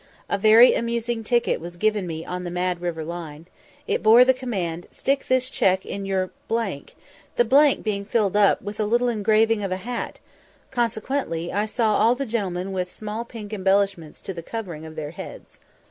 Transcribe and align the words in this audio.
A 0.29 0.37
very 0.39 0.73
amusing 0.73 1.23
ticket 1.23 1.61
was 1.61 1.77
given 1.77 2.07
me 2.07 2.25
on 2.25 2.43
the 2.43 2.49
Mad 2.49 2.81
River 2.81 3.03
line. 3.05 3.45
It 3.85 4.01
bore 4.01 4.25
the 4.25 4.33
command, 4.33 4.87
"Stick 4.89 5.27
this 5.27 5.47
check 5.47 5.85
in 5.85 6.07
your," 6.07 6.31
the 6.49 7.45
blank 7.45 7.83
being 7.83 8.03
filled 8.05 8.35
up 8.35 8.63
with 8.63 8.79
a 8.79 8.85
little 8.85 9.09
engraving 9.09 9.61
of 9.63 9.71
a 9.71 9.77
hat; 9.85 10.17
consequently 10.71 11.53
I 11.53 11.67
saw 11.67 11.93
all 11.93 12.15
the 12.15 12.25
gentlemen 12.25 12.71
with 12.71 12.89
small 12.89 13.23
pink 13.25 13.53
embellishments 13.53 14.21
to 14.21 14.33
the 14.33 14.41
covering 14.41 14.87
of 14.87 14.95
their 14.95 15.11
heads. 15.11 15.59